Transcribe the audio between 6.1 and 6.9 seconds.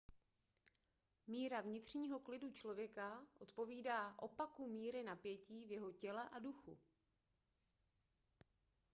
a duchu